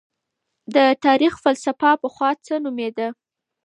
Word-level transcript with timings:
د 0.75 0.77
تاريخ 1.05 1.33
فلسفه 1.43 1.89
پخوا 2.01 2.29
څه 2.45 2.53
نومېده؟ 2.63 3.07